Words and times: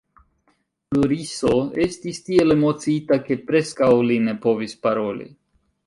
Floriso 0.93 1.51
estis 1.85 2.21
tiel 2.31 2.57
emociita, 2.57 3.21
ke 3.29 3.41
preskaŭ 3.53 3.95
li 4.11 4.21
ne 4.29 4.39
povis 4.49 4.79
paroli. 4.89 5.35